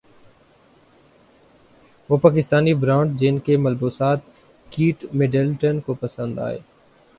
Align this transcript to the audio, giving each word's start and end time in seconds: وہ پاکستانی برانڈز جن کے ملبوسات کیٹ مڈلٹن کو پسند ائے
وہ 2.09 2.17
پاکستانی 2.17 2.73
برانڈز 2.73 3.19
جن 3.19 3.37
کے 3.39 3.57
ملبوسات 3.57 4.19
کیٹ 4.67 5.05
مڈلٹن 5.13 5.79
کو 5.79 5.93
پسند 6.01 6.39
ائے 6.39 6.57